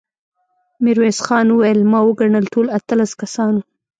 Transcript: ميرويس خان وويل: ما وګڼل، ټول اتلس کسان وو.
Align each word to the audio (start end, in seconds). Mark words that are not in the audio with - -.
ميرويس 0.83 1.17
خان 1.25 1.47
وويل: 1.51 1.79
ما 1.91 1.99
وګڼل، 2.07 2.45
ټول 2.53 2.67
اتلس 2.77 3.11
کسان 3.21 3.51
وو. 3.57 3.63